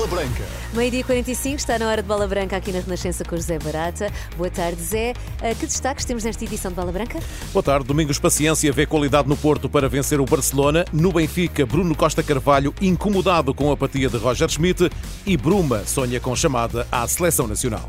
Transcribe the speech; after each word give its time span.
Bola 0.00 0.08
Branca. 0.12 0.44
Meio-dia 0.72 1.04
45, 1.04 1.56
está 1.56 1.78
na 1.78 1.86
hora 1.86 2.00
de 2.00 2.08
Bola 2.08 2.26
Branca 2.26 2.56
aqui 2.56 2.72
na 2.72 2.80
Renascença 2.80 3.22
com 3.22 3.36
José 3.36 3.58
Barata. 3.58 4.10
Boa 4.34 4.48
tarde, 4.48 4.80
Zé. 4.82 5.12
Uh, 5.42 5.54
Que 5.54 5.66
destaques 5.66 6.06
temos 6.06 6.24
nesta 6.24 6.42
edição 6.42 6.70
de 6.70 6.76
Bola 6.76 6.90
Branca? 6.90 7.20
Boa 7.52 7.62
tarde. 7.62 7.86
Domingos 7.86 8.18
Paciência 8.18 8.72
vê 8.72 8.86
qualidade 8.86 9.28
no 9.28 9.36
Porto 9.36 9.68
para 9.68 9.90
vencer 9.90 10.18
o 10.18 10.24
Barcelona. 10.24 10.86
No 10.90 11.12
Benfica, 11.12 11.66
Bruno 11.66 11.94
Costa 11.94 12.22
Carvalho 12.22 12.74
incomodado 12.80 13.52
com 13.52 13.68
a 13.68 13.74
apatia 13.74 14.08
de 14.08 14.16
Roger 14.16 14.48
Schmidt. 14.48 14.90
E 15.26 15.36
Bruma 15.36 15.84
sonha 15.84 16.18
com 16.18 16.34
chamada 16.34 16.88
à 16.90 17.06
seleção 17.06 17.46
nacional. 17.46 17.86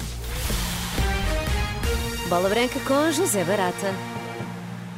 Bola 2.27 2.49
Branca 2.49 2.77
com 2.81 3.09
José 3.13 3.41
Barata. 3.45 4.10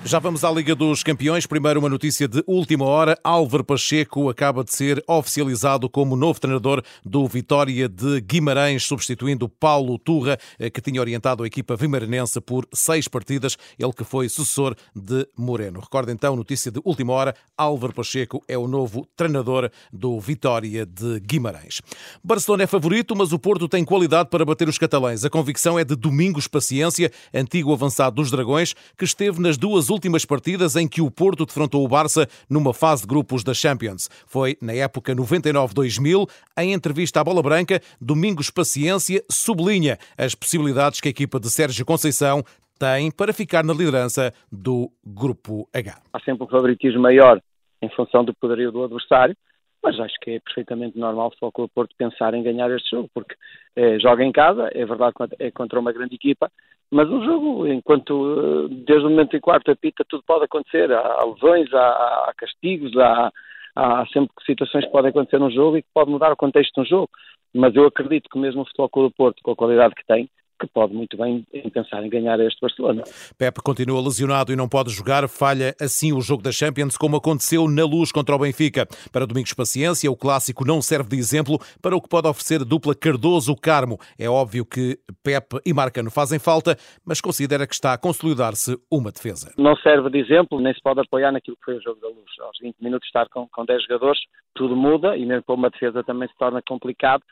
Já 0.05 0.19
vamos 0.19 0.43
à 0.43 0.51
Liga 0.51 0.75
dos 0.75 1.01
Campeões. 1.01 1.47
Primeiro, 1.47 1.79
uma 1.79 1.87
notícia 1.87 2.27
de 2.27 2.43
última 2.45 2.83
hora. 2.83 3.17
Álvaro 3.23 3.63
Pacheco 3.63 4.29
acaba 4.29 4.61
de 4.61 4.73
ser 4.73 5.01
oficializado 5.07 5.89
como 5.89 6.17
novo 6.17 6.41
treinador 6.41 6.83
do 7.05 7.25
Vitória 7.25 7.87
de 7.87 8.19
Guimarães, 8.19 8.83
substituindo 8.83 9.47
Paulo 9.47 9.97
Turra, 9.97 10.37
eh, 10.59 10.69
que 10.69 10.81
tinha 10.81 10.99
orientado 10.99 11.43
a 11.43 11.47
equipa 11.47 11.77
vimaranense 11.77 12.41
por 12.41 12.67
seis 12.73 13.07
partidas, 13.07 13.57
ele 13.79 13.93
que 13.93 14.03
foi 14.03 14.27
sucessor 14.27 14.75
de 14.93 15.25
Moreno. 15.37 15.79
Recorda 15.79 16.11
então, 16.11 16.35
notícia 16.35 16.69
de 16.69 16.81
última 16.83 17.13
hora. 17.13 17.33
Álvaro 17.57 17.93
Pacheco 17.93 18.43
é 18.45 18.57
o 18.57 18.67
novo 18.67 19.07
treinador 19.15 19.71
do 19.91 20.19
Vitória 20.19 20.85
de 20.85 21.21
Guimarães. 21.21 21.81
Barcelona 22.21 22.63
é 22.63 22.67
favorito, 22.67 23.15
mas 23.15 23.31
o 23.31 23.39
Porto 23.39 23.69
tem 23.69 23.85
qualidade 23.85 24.29
para 24.29 24.43
bater 24.43 24.67
os 24.67 24.77
catalães. 24.77 25.23
A 25.23 25.29
convicção 25.29 25.79
é 25.79 25.85
de 25.85 25.95
Domingos 25.95 26.45
Paciência, 26.45 27.09
antigo 27.33 27.71
avançado 27.71 28.17
dos 28.17 28.29
Dragões, 28.29 28.75
que 28.97 29.05
esteve 29.05 29.39
nas 29.39 29.57
duas 29.57 29.92
últimas 29.93 30.25
partidas 30.25 30.75
em 30.75 30.87
que 30.87 31.01
o 31.01 31.09
Porto 31.09 31.45
defrontou 31.45 31.85
o 31.85 31.87
Barça 31.87 32.27
numa 32.49 32.73
fase 32.73 33.03
de 33.03 33.07
grupos 33.07 33.43
da 33.43 33.53
Champions. 33.53 34.09
Foi 34.27 34.57
na 34.61 34.73
época 34.73 35.15
99-2000. 35.15 36.27
Em 36.57 36.73
entrevista 36.73 37.21
à 37.21 37.23
Bola 37.23 37.41
Branca, 37.41 37.79
Domingos 38.01 38.49
Paciência 38.49 39.23
sublinha 39.29 39.97
as 40.17 40.35
possibilidades 40.35 40.99
que 40.99 41.07
a 41.07 41.11
equipa 41.11 41.39
de 41.39 41.49
Sérgio 41.49 41.85
Conceição 41.85 42.43
tem 42.79 43.11
para 43.11 43.31
ficar 43.31 43.63
na 43.63 43.73
liderança 43.73 44.33
do 44.51 44.89
Grupo 45.05 45.69
H. 45.73 46.01
Há 46.11 46.19
sempre 46.19 46.43
um 46.43 46.47
favoritismo 46.49 47.01
maior 47.01 47.39
em 47.81 47.89
função 47.89 48.25
do 48.25 48.33
poderio 48.33 48.71
do 48.71 48.83
adversário, 48.83 49.35
mas 49.83 49.99
acho 49.99 50.15
que 50.21 50.31
é 50.31 50.39
perfeitamente 50.39 50.97
normal 50.97 51.31
o 51.41 51.69
Porto 51.69 51.93
pensar 51.97 52.33
em 52.33 52.41
ganhar 52.41 52.71
este 52.71 52.91
jogo, 52.91 53.09
porque 53.13 53.35
eh, 53.75 53.99
joga 53.99 54.23
em 54.23 54.31
casa, 54.31 54.69
é 54.73 54.85
verdade 54.85 55.13
é 55.39 55.51
contra 55.51 55.79
uma 55.79 55.91
grande 55.91 56.15
equipa, 56.15 56.49
mas 56.93 57.09
um 57.09 57.23
jogo, 57.23 57.67
enquanto 57.67 58.13
eh, 58.39 58.67
desde 58.85 59.05
o 59.05 59.09
momento 59.09 59.35
em 59.35 59.39
quarto 59.39 59.71
apita, 59.71 60.05
tudo 60.07 60.23
pode 60.25 60.45
acontecer. 60.45 60.91
Há 60.91 61.25
lesões, 61.25 61.73
há, 61.73 62.27
há 62.29 62.33
castigos, 62.37 62.95
há, 62.97 63.31
há, 63.75 64.05
sempre 64.13 64.31
situações 64.45 64.85
que 64.85 64.91
podem 64.91 65.09
acontecer 65.09 65.39
num 65.39 65.49
jogo 65.49 65.77
e 65.77 65.81
que 65.81 65.89
pode 65.93 66.11
mudar 66.11 66.31
o 66.31 66.37
contexto 66.37 66.73
de 66.75 66.81
um 66.81 66.85
jogo. 66.85 67.09
Mas 67.53 67.75
eu 67.75 67.85
acredito 67.85 68.29
que 68.29 68.37
mesmo 68.37 68.61
o 68.61 68.65
Futebol 68.65 68.89
Clube 68.89 69.09
do 69.09 69.15
Porto, 69.15 69.41
com 69.43 69.51
a 69.51 69.55
qualidade 69.55 69.95
que 69.95 70.05
tem, 70.05 70.29
que 70.67 70.73
pode 70.73 70.93
muito 70.93 71.17
bem 71.17 71.45
pensar 71.73 72.03
em 72.03 72.09
ganhar 72.09 72.39
este 72.39 72.59
Barcelona. 72.61 73.03
Pepe 73.37 73.61
continua 73.61 74.01
lesionado 74.01 74.51
e 74.51 74.55
não 74.55 74.69
pode 74.69 74.89
jogar, 74.91 75.27
falha 75.27 75.75
assim 75.79 76.13
o 76.13 76.21
jogo 76.21 76.41
da 76.41 76.51
Champions, 76.51 76.97
como 76.97 77.17
aconteceu 77.17 77.67
na 77.67 77.85
luz 77.85 78.11
contra 78.11 78.35
o 78.35 78.39
Benfica. 78.39 78.87
Para 79.11 79.25
Domingos 79.25 79.53
Paciência, 79.53 80.09
o 80.09 80.15
clássico 80.15 80.65
não 80.65 80.81
serve 80.81 81.09
de 81.09 81.17
exemplo 81.17 81.59
para 81.81 81.95
o 81.95 82.01
que 82.01 82.09
pode 82.09 82.27
oferecer 82.27 82.61
a 82.61 82.63
dupla 82.63 82.95
Cardoso-Carmo. 82.95 83.97
É 84.17 84.29
óbvio 84.29 84.65
que 84.65 84.97
Pepe 85.23 85.59
e 85.65 85.73
Marcano 85.73 86.09
fazem 86.09 86.39
falta, 86.39 86.77
mas 87.05 87.19
considera 87.19 87.67
que 87.67 87.73
está 87.73 87.93
a 87.93 87.97
consolidar-se 87.97 88.77
uma 88.91 89.11
defesa. 89.11 89.53
Não 89.57 89.75
serve 89.77 90.09
de 90.09 90.19
exemplo, 90.19 90.59
nem 90.59 90.73
se 90.73 90.81
pode 90.81 91.01
apoiar 91.01 91.31
naquilo 91.31 91.57
que 91.57 91.65
foi 91.65 91.77
o 91.77 91.81
jogo 91.81 91.99
da 91.99 92.07
luz. 92.07 92.31
Aos 92.39 92.57
20 92.61 92.77
minutos 92.81 93.07
estar 93.07 93.27
com, 93.29 93.47
com 93.47 93.65
10 93.65 93.83
jogadores, 93.83 94.19
tudo 94.55 94.75
muda 94.75 95.17
e 95.17 95.25
mesmo 95.25 95.43
para 95.43 95.55
uma 95.55 95.69
defesa 95.69 96.03
também 96.03 96.27
se 96.27 96.37
torna 96.37 96.61
complicado 96.67 97.23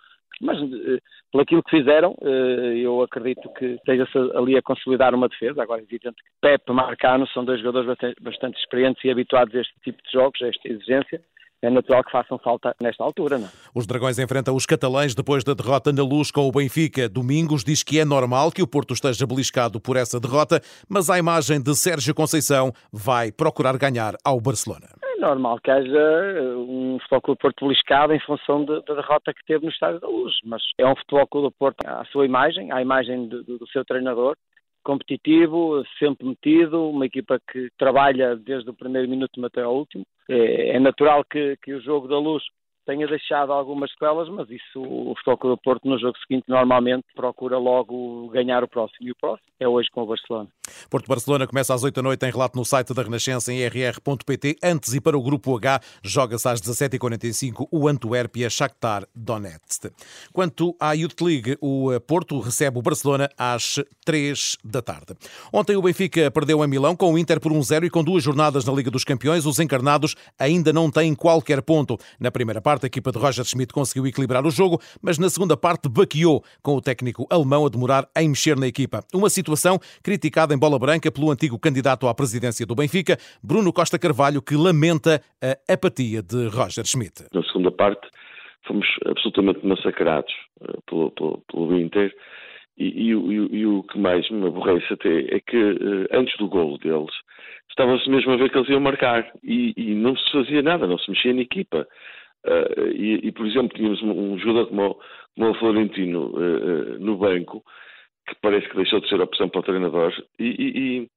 mas 0.42 0.58
eh, 0.58 1.00
pelo 1.32 1.44
aquilo 1.44 1.64
que 1.64 1.78
fizeram, 1.78 2.16
eh, 2.22 2.78
eu 2.78 3.02
acredito 3.02 3.48
que 3.54 3.66
esteja-se 3.66 4.18
ali 4.36 4.58
a 4.58 4.62
consolidar 4.62 5.14
uma 5.14 5.30
defesa. 5.30 5.62
Agora, 5.62 5.82
é 5.82 5.84
evidente 5.84 6.16
que 6.16 6.30
Pepe 6.42 6.74
Marcano 6.74 7.28
são 7.28 7.46
dois 7.46 7.62
jogadores 7.62 8.16
bastante 8.22 8.60
experientes 8.60 9.04
e 9.06 9.12
habituados 9.12 9.56
a 9.56 9.60
este 9.60 9.74
tipo 9.84 10.02
de 10.04 10.12
jogos, 10.12 10.42
a 10.42 10.48
esta 10.48 10.68
exigência. 10.68 11.22
É 11.64 11.70
natural 11.70 12.04
que 12.04 12.12
façam 12.12 12.40
falta 12.40 12.76
nesta 12.82 13.04
altura. 13.04 13.38
Não? 13.38 13.46
é? 13.46 13.50
Os 13.76 13.86
Dragões 13.86 14.18
enfrentam 14.18 14.56
os 14.56 14.66
catalães 14.66 15.14
depois 15.14 15.44
da 15.44 15.54
derrota 15.54 15.94
na 15.94 16.04
luz 16.04 16.32
com 16.32 16.48
o 16.48 16.52
Benfica. 16.52 17.08
Domingos 17.08 17.64
diz 17.64 17.84
que 17.84 18.00
é 18.00 18.06
normal 18.06 18.52
que 18.52 18.64
o 18.64 18.68
Porto 18.68 18.96
esteja 18.96 19.28
beliscado 19.28 19.80
por 19.80 19.96
essa 19.96 20.20
derrota, 20.20 20.60
mas 20.90 21.08
a 21.12 21.20
imagem 21.20 21.62
de 21.62 21.76
Sérgio 21.76 22.16
Conceição 22.16 22.74
vai 22.92 23.32
procurar 23.32 23.78
ganhar 23.78 24.16
ao 24.26 24.42
Barcelona 24.42 25.01
normal 25.22 25.60
que 25.64 25.72
haja 25.72 26.56
um 26.58 26.98
Futebol 27.00 27.22
Clube 27.22 27.40
Porto 27.40 27.66
beliscado 27.66 28.14
em 28.14 28.20
função 28.20 28.66
da 28.66 28.80
de, 28.80 28.86
de 28.86 28.96
derrota 28.96 29.34
que 29.34 29.46
teve 29.46 29.66
no 29.66 29.72
Estádio 29.72 30.00
da 30.00 30.08
Luz, 30.08 30.34
mas 30.44 30.62
é 30.78 30.86
um 30.86 30.96
Futebol 30.96 31.28
Clube 31.28 31.56
Porto 31.58 31.86
à 31.86 32.04
sua 32.06 32.26
imagem, 32.26 32.72
à 32.72 32.82
imagem 32.82 33.28
do, 33.28 33.44
do 33.44 33.68
seu 33.68 33.86
treinador, 33.86 34.36
competitivo, 34.84 35.84
sempre 36.00 36.28
metido, 36.28 36.90
uma 36.90 37.06
equipa 37.06 37.40
que 37.52 37.70
trabalha 37.78 38.36
desde 38.36 38.70
o 38.70 38.74
primeiro 38.74 39.08
minuto 39.08 39.46
até 39.46 39.62
ao 39.62 39.76
último. 39.76 40.04
É, 40.28 40.76
é 40.76 40.80
natural 40.80 41.24
que, 41.24 41.56
que 41.64 41.74
o 41.74 41.82
jogo 41.82 42.08
da 42.08 42.18
Luz 42.18 42.44
tenha 42.92 43.08
deixado 43.08 43.54
algumas 43.54 43.90
sequelas, 43.92 44.28
mas 44.28 44.50
isso 44.50 44.82
o 44.82 45.16
Futebol 45.16 45.56
do 45.56 45.58
Porto 45.58 45.88
no 45.88 45.98
jogo 45.98 46.18
seguinte 46.28 46.44
normalmente 46.50 47.06
procura 47.16 47.58
logo 47.58 48.28
ganhar 48.30 48.64
o 48.66 48.68
próximo. 48.68 49.08
E 49.08 49.12
o 49.12 49.16
próximo 49.16 49.48
é 49.62 49.68
hoje 49.68 49.90
com 49.92 50.02
o 50.02 50.06
Barcelona. 50.06 50.50
Porto-Barcelona 50.90 51.48
começa 51.48 51.74
às 51.74 51.84
8 51.84 51.96
da 51.96 52.02
noite 52.02 52.26
em 52.26 52.32
relato 52.32 52.58
no 52.58 52.66
site 52.66 52.94
da 52.94 53.02
Renascença 53.02 53.54
em 53.54 53.66
rr.pt. 53.66 54.58
Antes 54.62 54.94
e 54.94 55.00
para 55.00 55.18
o 55.18 55.22
Grupo 55.22 55.56
H, 55.56 55.80
joga-se 56.04 56.50
às 56.50 56.62
17h45 56.62 57.68
o 57.72 57.88
Antuérpia 57.88 58.50
Shakhtar 58.50 59.06
Donetsk. 59.16 59.92
Quanto 60.34 60.76
à 60.80 60.94
Youth 60.94 61.22
League, 61.22 61.58
o 61.62 61.98
Porto 62.02 62.40
recebe 62.40 62.78
o 62.78 62.82
Barcelona 62.82 63.30
às 63.38 63.80
3 64.04 64.58
da 64.66 64.82
tarde. 64.82 65.16
Ontem 65.54 65.78
o 65.78 65.82
Benfica 65.82 66.30
perdeu 66.30 66.64
em 66.64 66.68
Milão 66.68 66.96
com 66.96 67.14
o 67.14 67.18
Inter 67.18 67.40
por 67.40 67.54
1-0 67.54 67.86
e 67.86 67.90
com 67.90 68.04
duas 68.04 68.24
jornadas 68.24 68.66
na 68.66 68.74
Liga 68.74 68.92
dos 68.92 69.06
Campeões, 69.06 69.46
os 69.46 69.60
encarnados 69.60 70.16
ainda 70.38 70.74
não 70.74 70.92
têm 70.92 71.16
qualquer 71.16 71.62
ponto. 71.62 71.98
Na 72.20 72.32
primeira 72.32 72.62
parte, 72.62 72.81
a 72.86 72.88
equipa 72.88 73.12
de 73.12 73.18
Roger 73.18 73.46
Schmidt 73.46 73.74
conseguiu 73.74 74.08
equilibrar 74.08 74.46
o 74.46 74.52
jogo, 74.52 74.80
mas 75.02 75.18
na 75.18 75.30
segunda 75.30 75.56
parte 75.58 75.90
baqueou, 75.90 76.44
com 76.62 76.76
o 76.76 76.82
técnico 76.82 77.28
alemão 77.30 77.66
a 77.66 77.70
demorar 77.70 78.08
em 78.18 78.30
mexer 78.30 78.58
na 78.58 78.68
equipa. 78.68 79.04
Uma 79.14 79.30
situação 79.30 79.80
criticada 80.04 80.54
em 80.54 80.58
bola 80.60 80.78
branca 80.78 81.12
pelo 81.12 81.32
antigo 81.32 81.60
candidato 81.60 82.08
à 82.08 82.14
presidência 82.14 82.66
do 82.66 82.76
Benfica, 82.76 83.18
Bruno 83.44 83.72
Costa 83.74 83.98
Carvalho, 83.98 84.42
que 84.42 84.56
lamenta 84.56 85.22
a 85.42 85.74
apatia 85.74 86.22
de 86.22 86.48
Roger 86.48 86.86
Schmidt. 86.86 87.26
Na 87.34 87.44
segunda 87.44 87.72
parte, 87.72 88.08
fomos 88.66 88.88
absolutamente 89.06 89.66
massacrados 89.66 90.34
uh, 90.62 90.82
pelo, 90.88 91.12
pelo, 91.12 91.44
pelo, 91.52 91.80
Inter. 91.80 92.14
E, 92.78 92.86
e, 92.86 93.12
e, 93.12 93.60
e, 93.60 93.66
o 93.66 93.84
que 93.84 94.00
mais 94.00 94.30
me 94.30 94.48
aborrece 94.48 94.94
até 94.94 95.36
é 95.36 95.40
que 95.40 95.58
uh, 95.58 96.08
antes 96.12 96.36
do 96.38 96.48
golo 96.48 96.78
deles 96.78 97.12
estava-se 97.70 98.10
mesmo 98.10 98.32
a 98.32 98.38
ver 98.38 98.50
que 98.50 98.58
eles 98.58 98.70
iam 98.70 98.80
marcar 98.80 99.30
e, 99.44 99.74
não 99.96 100.16
se 100.16 100.32
fazia 100.32 100.62
nada, 100.62 100.88
não 100.88 100.98
se 100.98 101.10
mexia 101.10 101.34
na 101.34 101.42
equipa. 101.42 101.88
Uh, 102.46 102.90
e, 102.96 103.32
por 103.32 103.46
exemplo, 103.46 103.78
tínhamos 103.78 104.02
um, 104.02 104.38
jogador 104.40 104.68
como, 104.68 105.00
como 105.36 105.52
o 105.52 105.54
Florentino 105.56 106.34
no 107.00 107.18
banco 107.18 107.64
que 108.28 108.36
parece 108.42 108.68
que 108.70 108.76
deixou 108.76 109.00
de 109.00 109.10
ser 109.10 109.22
opção 109.22 109.50
para 109.50 109.60
o 109.60 109.64
treinador 109.64 110.14
e, 110.40 110.46
e, 110.46 111.10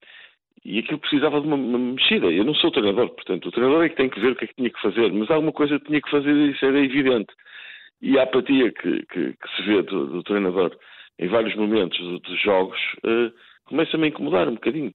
e 0.65 0.79
aquilo 0.79 0.99
precisava 0.99 1.41
de 1.41 1.47
uma, 1.47 1.57
uma, 1.57 1.79
mexida. 1.79 2.27
Eu 2.27 2.45
não 2.45 2.55
sou 2.55 2.71
treinador, 2.71 3.11
portanto, 3.11 3.47
o 3.47 3.53
treinador 3.53 3.85
é 3.85 3.89
que 3.89 3.97
tem 3.97 4.09
que 4.09 4.21
ver 4.21 4.33
o 4.33 4.37
que 4.37 4.45
é 4.45 4.49
que 4.49 4.55
tinha 4.55 4.71
que 4.71 4.81
fazer, 4.81 5.13
mas 5.13 5.31
alguma 5.31 5.53
coisa 5.53 5.79
tinha 5.81 6.01
que 6.01 6.11
fazer 6.11 6.33
e 6.33 6.51
isso 6.51 6.65
era 6.65 6.79
evidente. 6.79 7.33
E 8.01 8.19
a 8.19 8.23
apatia 8.23 8.73
que, 8.73 9.07
que, 9.07 9.33
que 9.33 9.57
se 9.57 9.63
vê 9.63 9.83
do, 9.83 10.07
do, 10.07 10.23
treinador 10.23 10.77
em 11.19 11.29
vários 11.29 11.55
momentos 11.55 11.99
dos 12.23 12.43
jogos 12.43 12.79
uh, 13.05 13.33
começa-me 13.67 14.05
a 14.05 14.09
incomodar 14.09 14.49
um 14.49 14.55
bocadinho. 14.55 14.93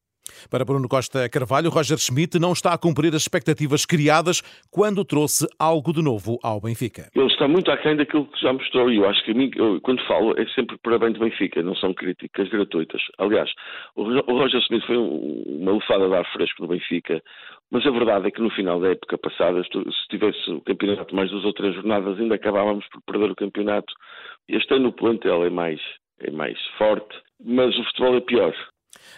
Para 0.49 0.65
Bruno 0.65 0.87
Costa 0.87 1.27
Carvalho, 1.29 1.69
Roger 1.69 1.97
Schmidt 1.97 2.39
não 2.39 2.53
está 2.53 2.73
a 2.73 2.77
cumprir 2.77 3.15
as 3.15 3.21
expectativas 3.21 3.85
criadas 3.85 4.41
quando 4.71 5.03
trouxe 5.03 5.47
algo 5.59 5.91
de 5.91 6.01
novo 6.01 6.37
ao 6.43 6.61
Benfica. 6.61 7.09
Ele 7.15 7.27
está 7.27 7.47
muito 7.47 7.71
aquém 7.71 7.95
daquilo 7.95 8.25
que 8.25 8.41
já 8.41 8.53
mostrou 8.53 8.91
e 8.91 8.97
eu 8.97 9.09
acho 9.09 9.23
que 9.23 9.31
a 9.31 9.33
mim, 9.33 9.49
eu, 9.55 9.79
quando 9.81 10.05
falo, 10.05 10.39
é 10.39 10.45
sempre 10.47 10.77
para 10.77 10.99
bem 10.99 11.11
do 11.11 11.19
Benfica, 11.19 11.63
não 11.63 11.75
são 11.75 11.93
críticas 11.93 12.49
gratuitas. 12.49 13.01
Aliás, 13.17 13.49
o 13.95 14.03
Roger 14.03 14.61
Schmidt 14.61 14.85
foi 14.85 14.97
uma 14.97 15.71
lufada 15.71 16.07
de 16.07 16.15
ar 16.15 16.25
fresco 16.31 16.61
no 16.61 16.67
Benfica, 16.67 17.21
mas 17.71 17.85
a 17.85 17.91
verdade 17.91 18.27
é 18.27 18.31
que 18.31 18.41
no 18.41 18.49
final 18.51 18.79
da 18.79 18.89
época 18.89 19.17
passada, 19.17 19.63
se 19.63 20.07
tivesse 20.09 20.49
o 20.51 20.61
campeonato 20.61 21.15
mais 21.15 21.29
duas 21.29 21.45
ou 21.45 21.53
três 21.53 21.75
jornadas, 21.75 22.19
ainda 22.19 22.35
acabávamos 22.35 22.85
por 22.89 23.01
perder 23.03 23.31
o 23.31 23.35
campeonato. 23.35 23.93
Este 24.47 24.73
ano 24.73 24.89
o 24.89 24.93
plantel 24.93 25.45
é 25.45 25.49
mais, 25.49 25.79
é 26.19 26.31
mais 26.31 26.57
forte, 26.77 27.15
mas 27.43 27.77
o 27.77 27.83
futebol 27.85 28.15
é 28.17 28.21
pior. 28.21 28.53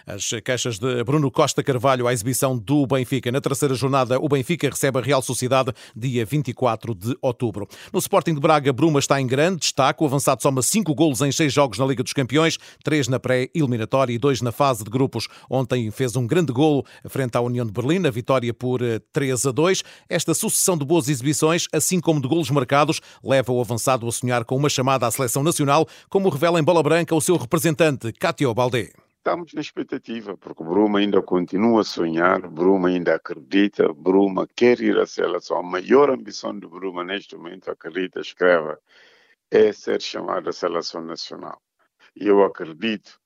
As 0.06 0.30
queixas 0.44 0.78
de 0.78 1.04
Bruno 1.04 1.30
Costa 1.30 1.62
Carvalho 1.62 2.06
à 2.06 2.12
exibição 2.12 2.56
do 2.56 2.86
Benfica. 2.86 3.30
Na 3.30 3.40
terceira 3.40 3.74
jornada, 3.74 4.18
o 4.20 4.28
Benfica 4.28 4.68
recebe 4.68 4.98
a 4.98 5.02
Real 5.02 5.22
Sociedade 5.22 5.72
dia 5.96 6.24
24 6.24 6.94
de 6.94 7.16
outubro. 7.20 7.68
No 7.92 7.98
Sporting 7.98 8.34
de 8.34 8.40
Braga, 8.40 8.72
Bruma 8.72 8.98
está 8.98 9.20
em 9.20 9.26
grande 9.26 9.60
destaque. 9.60 10.02
O 10.02 10.06
avançado 10.06 10.42
soma 10.42 10.62
cinco 10.62 10.94
golos 10.94 11.20
em 11.20 11.32
seis 11.32 11.52
jogos 11.52 11.78
na 11.78 11.86
Liga 11.86 12.02
dos 12.02 12.12
Campeões, 12.12 12.58
três 12.82 13.08
na 13.08 13.18
pré-eliminatória 13.18 14.12
e 14.12 14.18
dois 14.18 14.40
na 14.40 14.52
fase 14.52 14.84
de 14.84 14.90
grupos. 14.90 15.28
Ontem 15.48 15.90
fez 15.90 16.16
um 16.16 16.26
grande 16.26 16.52
golo 16.52 16.84
frente 17.08 17.36
à 17.36 17.40
União 17.40 17.64
de 17.64 17.72
Berlim, 17.72 18.06
a 18.06 18.10
vitória 18.10 18.52
por 18.52 18.80
3 19.12 19.44
eh, 19.44 19.48
a 19.48 19.52
2. 19.52 19.82
Esta 20.08 20.34
sucessão 20.34 20.76
de 20.76 20.84
boas 20.84 21.08
exibições, 21.08 21.66
assim 21.72 22.00
como 22.00 22.20
de 22.20 22.28
golos 22.28 22.50
marcados, 22.50 23.00
leva 23.22 23.52
o 23.52 23.60
avançado 23.60 24.06
a 24.06 24.12
sonhar 24.12 24.44
com 24.44 24.56
uma 24.56 24.68
chamada 24.68 25.06
à 25.06 25.10
seleção 25.10 25.42
nacional, 25.42 25.86
como 26.08 26.28
revela 26.28 26.60
em 26.60 26.64
bola 26.64 26.82
branca 26.82 27.14
o 27.14 27.20
seu 27.20 27.36
representante, 27.36 28.12
Cátio 28.12 28.52
Baldé. 28.54 28.92
Estamos 29.24 29.54
na 29.54 29.60
expectativa, 29.60 30.36
porque 30.36 30.64
Bruma 30.64 30.98
ainda 30.98 31.22
continua 31.22 31.82
a 31.82 31.84
sonhar, 31.84 32.40
Bruma 32.48 32.88
ainda 32.88 33.14
acredita, 33.14 33.92
Bruma 33.94 34.48
quer 34.48 34.80
ir 34.80 34.98
à 34.98 35.06
seleção. 35.06 35.58
A 35.58 35.62
maior 35.62 36.10
ambição 36.10 36.58
de 36.58 36.66
Bruma 36.66 37.04
neste 37.04 37.36
momento, 37.36 37.70
acredita, 37.70 38.18
escreva, 38.18 38.80
é 39.48 39.72
ser 39.72 40.02
chamado 40.02 40.50
à 40.50 40.52
seleção 40.52 41.04
nacional. 41.04 41.62
E 42.16 42.26
eu 42.26 42.42
acredito 42.42 43.20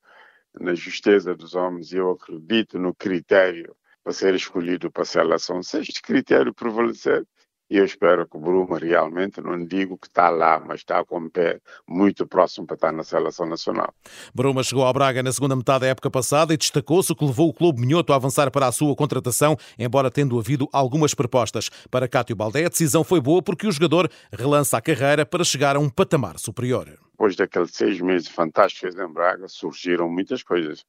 na 0.53 0.75
justeza 0.75 1.33
dos 1.33 1.55
homens, 1.55 1.91
eu 1.91 2.11
acredito 2.11 2.77
no 2.77 2.93
critério 2.93 3.75
para 4.03 4.13
ser 4.13 4.35
escolhido 4.35 4.91
para 4.91 5.01
a 5.01 5.05
seleção. 5.05 5.63
Se 5.63 5.79
este 5.79 6.03
critério 6.03 6.53
prevalecer, 6.53 7.25
eu 7.69 7.83
espero 7.83 8.27
que 8.27 8.37
o 8.37 8.39
Bruma 8.39 8.77
realmente, 8.77 9.41
não 9.41 9.63
digo 9.65 9.97
que 9.97 10.07
está 10.07 10.29
lá, 10.29 10.59
mas 10.59 10.79
está 10.79 11.03
com 11.03 11.17
o 11.19 11.29
pé 11.29 11.59
muito 11.87 12.25
próximo 12.25 12.65
para 12.65 12.75
estar 12.75 12.91
na 12.91 13.03
seleção 13.03 13.45
nacional. 13.45 13.93
Bruma 14.33 14.63
chegou 14.63 14.85
ao 14.85 14.93
Braga 14.93 15.21
na 15.21 15.31
segunda 15.31 15.55
metade 15.55 15.81
da 15.81 15.87
época 15.87 16.09
passada 16.09 16.53
e 16.53 16.57
destacou-se 16.57 17.11
o 17.11 17.15
que 17.15 17.25
levou 17.25 17.49
o 17.49 17.53
clube 17.53 17.81
minhoto 17.81 18.13
a 18.13 18.15
avançar 18.15 18.49
para 18.51 18.67
a 18.67 18.71
sua 18.71 18.95
contratação, 18.95 19.57
embora 19.77 20.09
tendo 20.09 20.39
havido 20.39 20.69
algumas 20.71 21.13
propostas. 21.13 21.69
Para 21.91 22.07
Cátio 22.07 22.35
Baldé, 22.35 22.65
a 22.65 22.69
decisão 22.69 23.03
foi 23.03 23.19
boa 23.19 23.41
porque 23.41 23.67
o 23.67 23.71
jogador 23.71 24.09
relança 24.31 24.77
a 24.77 24.81
carreira 24.81 25.25
para 25.25 25.43
chegar 25.43 25.75
a 25.75 25.79
um 25.79 25.89
patamar 25.89 26.39
superior. 26.39 26.97
Depois 27.11 27.35
daqueles 27.35 27.71
seis 27.71 27.99
meses 27.99 28.27
fantásticos 28.27 28.95
em 28.95 29.11
Braga, 29.11 29.47
surgiram 29.47 30.09
muitas 30.09 30.43
coisas. 30.43 30.85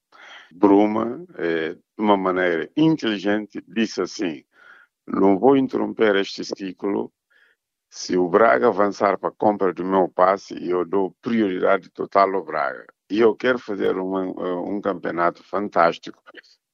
Bruma, 0.53 1.25
eh, 1.39 1.75
de 1.75 2.05
uma 2.05 2.17
maneira 2.17 2.69
inteligente, 2.77 3.63
disse 3.67 4.01
assim: 4.01 4.45
não 5.09 5.39
vou 5.39 5.57
interromper 5.57 6.17
este 6.17 6.45
ciclo. 6.45 7.13
Se 7.91 8.17
o 8.17 8.29
Braga 8.29 8.69
avançar 8.69 9.19
para 9.19 9.31
a 9.31 9.33
compra 9.33 9.73
do 9.73 9.85
meu 9.85 10.09
passe, 10.09 10.55
eu 10.69 10.85
dou 10.85 11.17
prioridade 11.23 11.91
total 11.91 12.35
ao 12.35 12.45
Braga. 12.45 12.87
E 13.11 13.19
eu 13.21 13.35
quero 13.35 13.59
fazer 13.59 13.97
um, 13.97 14.77
um 14.77 14.81
campeonato 14.81 15.43
fantástico. 15.43 16.23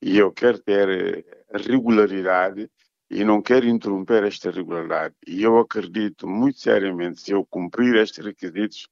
E 0.03 0.19
eu 0.19 0.33
quero 0.33 0.59
ter 0.59 0.89
eh, 0.89 1.25
regularidade 1.57 2.69
e 3.09 3.23
não 3.23 3.41
quero 3.41 3.67
interromper 3.67 4.25
esta 4.25 4.51
regularidade. 4.51 5.15
E 5.27 5.43
eu 5.43 5.59
acredito 5.59 6.27
muito 6.27 6.59
seriamente, 6.59 7.21
se 7.21 7.31
eu 7.31 7.47
cumprir 7.47 7.95
estes 7.95 8.25
requisitos, 8.25 8.89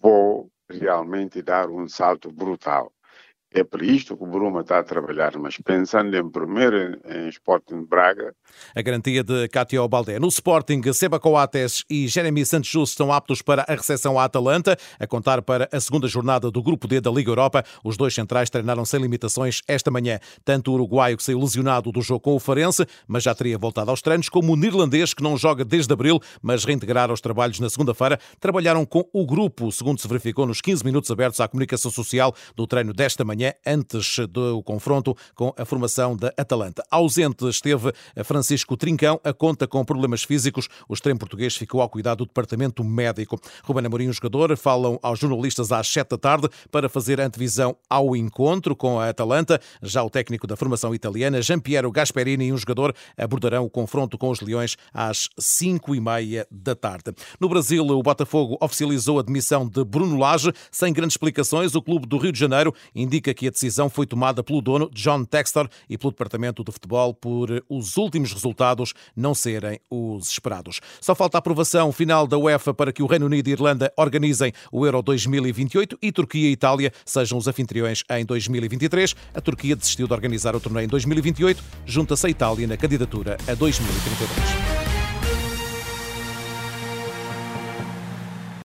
vou 0.00 0.50
realmente 0.68 1.42
dar 1.42 1.68
um 1.68 1.86
salto 1.86 2.32
brutal. 2.32 2.92
É 3.54 3.62
para 3.62 3.84
isto 3.84 4.16
que 4.16 4.24
o 4.24 4.26
Bruma 4.26 4.62
está 4.62 4.78
a 4.78 4.82
trabalhar, 4.82 5.36
mas 5.36 5.58
pensando 5.58 6.16
em 6.16 6.30
primeiro 6.30 6.98
em 7.04 7.28
Sporting 7.28 7.84
Braga. 7.84 8.34
A 8.74 8.80
garantia 8.80 9.22
de 9.22 9.46
Cátia 9.48 9.86
Baldé. 9.86 10.18
No 10.18 10.28
Sporting, 10.28 10.80
Seba 10.94 11.20
Coates 11.20 11.84
e 11.88 12.08
Jeremy 12.08 12.46
Santos 12.46 12.70
Justo 12.70 12.92
estão 12.92 13.12
aptos 13.12 13.42
para 13.42 13.66
a 13.68 13.74
recepção 13.74 14.18
à 14.18 14.24
Atalanta, 14.24 14.74
a 14.98 15.06
contar 15.06 15.42
para 15.42 15.68
a 15.70 15.80
segunda 15.80 16.08
jornada 16.08 16.50
do 16.50 16.62
Grupo 16.62 16.88
D 16.88 16.98
da 16.98 17.10
Liga 17.10 17.30
Europa. 17.30 17.62
Os 17.84 17.98
dois 17.98 18.14
centrais 18.14 18.48
treinaram 18.48 18.86
sem 18.86 19.02
limitações 19.02 19.60
esta 19.68 19.90
manhã. 19.90 20.18
Tanto 20.46 20.70
o 20.70 20.74
uruguaio 20.74 21.18
que 21.18 21.22
saiu 21.22 21.38
lesionado 21.38 21.92
do 21.92 22.00
jogo 22.00 22.20
com 22.20 22.34
o 22.34 22.40
Farense, 22.40 22.86
mas 23.06 23.22
já 23.22 23.34
teria 23.34 23.58
voltado 23.58 23.90
aos 23.90 24.00
treinos, 24.00 24.30
como 24.30 24.54
o 24.54 24.56
neerlandês 24.56 25.12
que 25.12 25.22
não 25.22 25.36
joga 25.36 25.62
desde 25.62 25.92
abril, 25.92 26.18
mas 26.40 26.64
reintegrar 26.64 27.10
aos 27.10 27.20
trabalhos 27.20 27.60
na 27.60 27.68
segunda-feira, 27.68 28.18
trabalharam 28.40 28.86
com 28.86 29.06
o 29.12 29.26
grupo, 29.26 29.70
segundo 29.70 30.00
se 30.00 30.08
verificou 30.08 30.46
nos 30.46 30.62
15 30.62 30.82
minutos 30.84 31.10
abertos 31.10 31.38
à 31.38 31.46
comunicação 31.46 31.90
social 31.90 32.34
do 32.56 32.66
treino 32.66 32.94
desta 32.94 33.24
manhã 33.24 33.41
manhã, 33.42 33.54
antes 33.66 34.18
do 34.28 34.62
confronto 34.62 35.16
com 35.34 35.52
a 35.56 35.64
formação 35.64 36.16
da 36.16 36.32
Atalanta. 36.36 36.84
Ausente 36.90 37.48
esteve 37.48 37.92
Francisco 38.24 38.76
Trincão, 38.76 39.20
a 39.24 39.32
conta 39.32 39.66
com 39.66 39.84
problemas 39.84 40.22
físicos. 40.22 40.68
O 40.88 40.94
extremo 40.94 41.18
português 41.18 41.56
ficou 41.56 41.80
ao 41.80 41.88
cuidado 41.88 42.18
do 42.18 42.26
departamento 42.26 42.84
médico. 42.84 43.40
Ruben 43.64 43.86
Amorim, 43.86 44.08
o 44.08 44.12
jogador, 44.12 44.56
falam 44.56 44.98
aos 45.02 45.18
jornalistas 45.18 45.72
às 45.72 45.88
7 45.88 46.10
da 46.10 46.18
tarde 46.18 46.48
para 46.70 46.88
fazer 46.88 47.20
antevisão 47.20 47.76
ao 47.90 48.14
encontro 48.14 48.76
com 48.76 49.00
a 49.00 49.08
Atalanta. 49.08 49.60
Já 49.82 50.02
o 50.02 50.10
técnico 50.10 50.46
da 50.46 50.56
formação 50.56 50.94
italiana, 50.94 51.42
Giampiero 51.42 51.90
Gasperini, 51.90 52.46
e 52.46 52.52
um 52.52 52.56
jogador 52.56 52.94
abordarão 53.16 53.64
o 53.64 53.70
confronto 53.70 54.16
com 54.16 54.30
os 54.30 54.40
Leões 54.40 54.76
às 54.92 55.28
5 55.38 55.94
e 55.94 56.00
meia 56.00 56.46
da 56.50 56.74
tarde. 56.74 57.12
No 57.40 57.48
Brasil, 57.48 57.84
o 57.84 58.02
Botafogo 58.02 58.56
oficializou 58.60 59.18
a 59.18 59.22
demissão 59.22 59.66
de 59.66 59.84
Bruno 59.84 60.16
Lage. 60.16 60.52
Sem 60.70 60.92
grandes 60.92 61.14
explicações, 61.14 61.74
o 61.74 61.82
clube 61.82 62.06
do 62.06 62.18
Rio 62.18 62.32
de 62.32 62.38
Janeiro 62.38 62.74
indica 62.94 63.31
que 63.34 63.46
a 63.46 63.50
decisão 63.50 63.88
foi 63.88 64.06
tomada 64.06 64.42
pelo 64.42 64.60
dono, 64.60 64.90
John 64.92 65.24
Textor, 65.24 65.68
e 65.88 65.96
pelo 65.96 66.10
Departamento 66.10 66.64
de 66.64 66.72
Futebol 66.72 67.14
por 67.14 67.64
os 67.68 67.96
últimos 67.96 68.32
resultados 68.32 68.94
não 69.16 69.34
serem 69.34 69.80
os 69.90 70.28
esperados. 70.28 70.80
Só 71.00 71.14
falta 71.14 71.38
a 71.38 71.40
aprovação 71.40 71.92
final 71.92 72.26
da 72.26 72.38
UEFA 72.38 72.74
para 72.74 72.92
que 72.92 73.02
o 73.02 73.06
Reino 73.06 73.26
Unido 73.26 73.48
e 73.48 73.52
Irlanda 73.52 73.92
organizem 73.96 74.52
o 74.70 74.84
Euro 74.86 75.02
2028 75.02 75.98
e 76.00 76.12
Turquia 76.12 76.48
e 76.48 76.52
Itália 76.52 76.92
sejam 77.04 77.38
os 77.38 77.46
anfitriões 77.46 78.02
em 78.10 78.24
2023. 78.24 79.14
A 79.34 79.40
Turquia 79.40 79.76
desistiu 79.76 80.06
de 80.06 80.12
organizar 80.12 80.54
o 80.56 80.60
torneio 80.60 80.84
em 80.84 80.88
2028, 80.88 81.62
junta-se 81.86 82.26
a 82.26 82.30
Itália 82.30 82.66
na 82.66 82.76
candidatura 82.76 83.36
a 83.48 83.54
2032. 83.54 84.81